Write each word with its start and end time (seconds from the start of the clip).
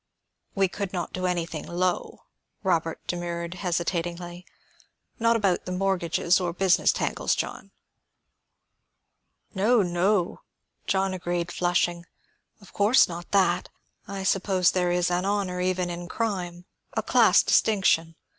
"We 0.55 0.67
could 0.67 0.93
not 0.93 1.13
do 1.13 1.27
anything 1.27 1.63
low," 1.67 2.23
Robert 2.63 3.05
demurred 3.05 3.53
hesitatingly. 3.53 4.47
"Not 5.19 5.35
about 5.35 5.65
the 5.65 5.71
mortgages 5.71 6.39
or 6.39 6.53
business 6.53 6.91
tangles, 6.91 7.35
John." 7.35 7.69
"No, 9.53 9.83
no," 9.83 10.41
John 10.87 11.13
agreed, 11.13 11.51
flushing. 11.51 12.07
"Of 12.61 12.73
course 12.73 13.07
not 13.07 13.29
that. 13.29 13.69
I 14.07 14.23
suppose 14.23 14.71
there 14.71 14.89
is 14.91 15.11
an 15.11 15.23
honor 15.23 15.61
even 15.61 15.91
in 15.91 16.07
crime, 16.09 16.65
a 16.97 17.03
class 17.03 17.43
distinction. 17.43 18.15